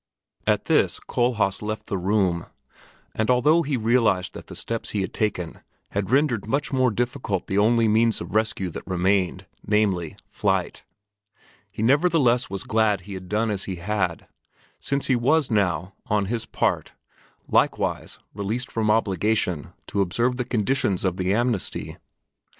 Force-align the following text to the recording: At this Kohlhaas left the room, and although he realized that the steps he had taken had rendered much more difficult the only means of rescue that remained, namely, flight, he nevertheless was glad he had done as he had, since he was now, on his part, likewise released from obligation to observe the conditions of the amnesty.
At 0.47 0.65
this 0.65 0.99
Kohlhaas 0.99 1.61
left 1.61 1.85
the 1.85 1.97
room, 1.99 2.47
and 3.13 3.29
although 3.29 3.61
he 3.61 3.77
realized 3.77 4.33
that 4.33 4.47
the 4.47 4.55
steps 4.55 4.89
he 4.89 5.01
had 5.01 5.13
taken 5.13 5.59
had 5.91 6.09
rendered 6.09 6.47
much 6.47 6.73
more 6.73 6.89
difficult 6.89 7.45
the 7.45 7.59
only 7.59 7.87
means 7.87 8.19
of 8.19 8.33
rescue 8.33 8.71
that 8.71 8.87
remained, 8.87 9.45
namely, 9.63 10.15
flight, 10.27 10.81
he 11.71 11.83
nevertheless 11.83 12.49
was 12.49 12.63
glad 12.63 13.01
he 13.01 13.13
had 13.13 13.29
done 13.29 13.51
as 13.51 13.65
he 13.65 13.75
had, 13.75 14.25
since 14.79 15.05
he 15.05 15.15
was 15.15 15.51
now, 15.51 15.93
on 16.07 16.25
his 16.25 16.47
part, 16.47 16.93
likewise 17.47 18.17
released 18.33 18.71
from 18.71 18.89
obligation 18.89 19.71
to 19.85 20.01
observe 20.01 20.37
the 20.37 20.45
conditions 20.45 21.05
of 21.05 21.17
the 21.17 21.31
amnesty. 21.31 21.97